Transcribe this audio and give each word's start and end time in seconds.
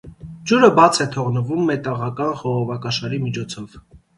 Ջուրը 0.51 0.69
բաց 0.79 0.99
է 1.03 1.07
թողնվում 1.17 1.61
մետաղական 1.73 2.35
խողովակաշարի 2.41 3.21
միջոցով։ 3.29 3.79